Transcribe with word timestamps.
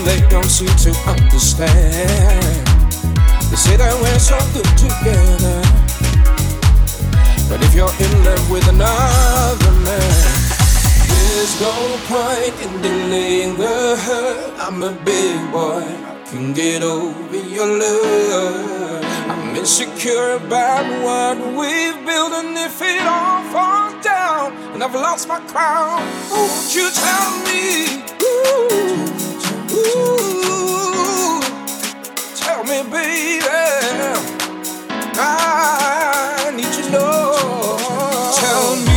and 0.00 0.08
they 0.08 0.28
don't 0.28 0.48
seem 0.48 0.68
to 0.68 0.90
understand. 1.06 2.66
They 3.50 3.56
say 3.56 3.76
that 3.76 3.92
we're 4.00 4.18
so 4.18 4.38
good 4.54 4.70
together, 4.78 5.60
but 7.48 7.60
if 7.62 7.74
you're 7.74 7.92
in 8.06 8.12
love 8.24 8.50
with 8.50 8.66
another 8.68 9.72
man, 9.84 10.36
there's 11.08 11.60
no 11.60 11.74
point 12.08 12.54
in 12.64 12.72
delaying 12.80 13.56
the 13.56 13.96
hurt. 14.06 14.54
I'm 14.58 14.82
a 14.82 14.92
big 15.04 15.36
boy, 15.52 15.84
I 15.84 16.24
can 16.30 16.52
get 16.52 16.82
over 16.82 17.36
your 17.36 17.66
love. 17.66 19.04
I'm 19.28 19.56
insecure 19.56 20.32
about 20.32 20.86
what 21.04 21.36
we've 21.58 22.06
built, 22.06 22.32
and 22.32 22.56
if 22.56 22.80
it 22.80 23.02
all 23.02 23.42
falls 23.52 24.02
down 24.04 24.52
and 24.72 24.82
I've 24.82 24.94
lost 24.94 25.28
my 25.28 25.40
crown, 25.40 26.00
won't 26.30 26.74
you 26.74 26.88
tell 26.90 27.30
me? 27.44 28.02
Ooh. 28.22 28.89
me, 32.70 32.82
baby. 32.84 33.50
I 35.16 36.52
need 36.54 36.72
to 36.72 36.90
know. 36.90 38.32
Tell 38.38 38.76
me. 38.76 38.89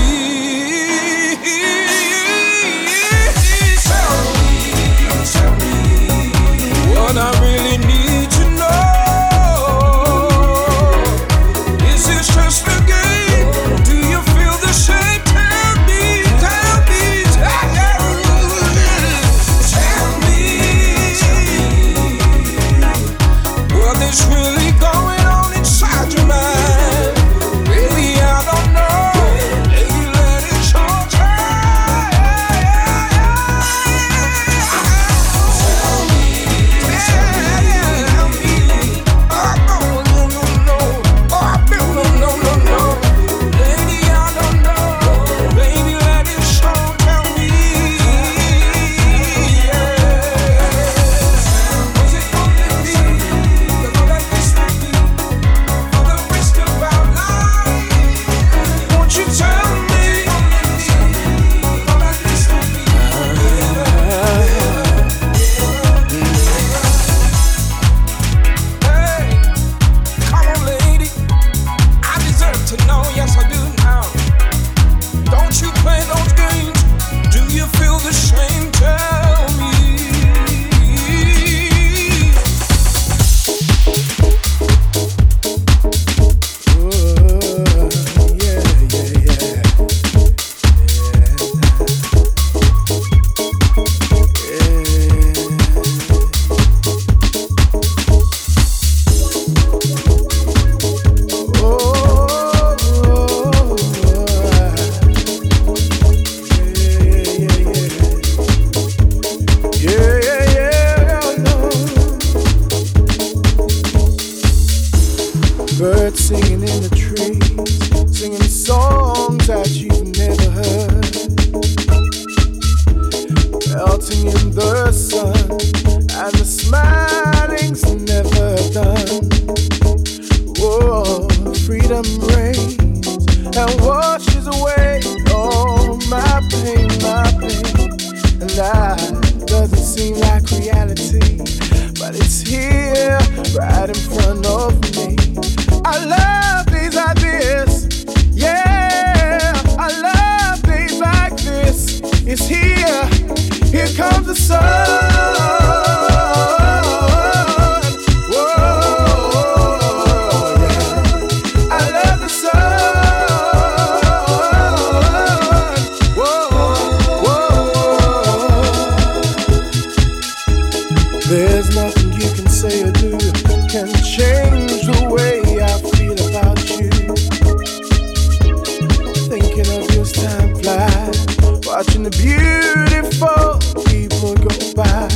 Watching 181.76 182.04
the 182.04 182.12
beautiful 182.22 183.58
people 183.90 184.36
go 184.46 184.54
by. 184.78 185.10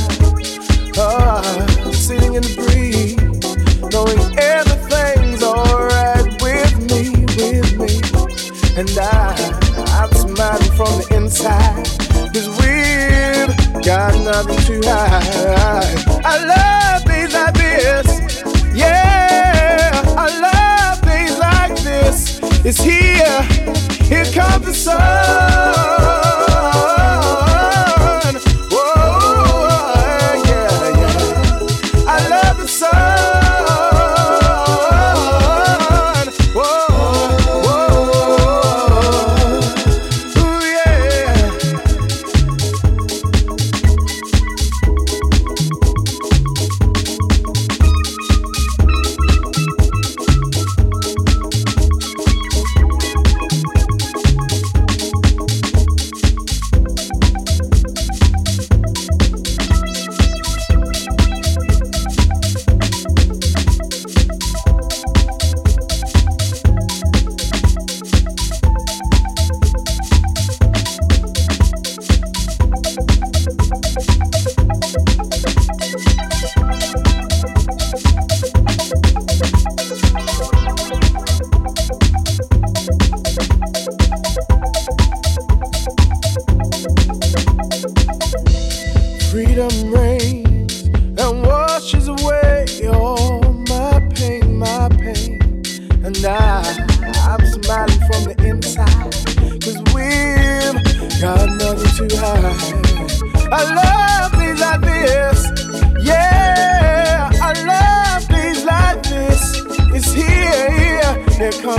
Ah, 0.98 1.40
sitting 1.92 2.34
in 2.34 2.42
the 2.42 2.54
breeze, 2.58 3.14
knowing 3.94 4.18
everything's 4.36 5.40
alright 5.40 6.26
with 6.42 6.74
me, 6.90 7.14
with 7.38 7.70
me. 7.78 7.94
And 8.76 8.90
I, 8.98 9.38
I'm 10.00 10.10
smiling 10.10 10.72
from 10.74 10.90
the 10.98 11.06
inside, 11.14 11.86
cause 12.34 12.48
we've 12.58 13.84
got 13.84 14.18
nothing 14.18 14.58
to 14.66 14.88
hide. 14.88 15.94
I 16.24 16.36
love 16.54 17.04
days 17.04 17.32
like 17.34 17.54
this, 17.54 18.42
yeah, 18.74 20.02
I 20.18 20.26
love 20.42 21.00
days 21.02 21.38
like 21.38 21.76
this. 21.84 22.40
It's 22.64 22.82
here, 22.82 23.42
here 24.10 24.24
comes 24.34 24.66
the 24.66 24.74
sun. 24.74 26.07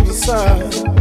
The 0.10 0.16
sun. 0.16 0.99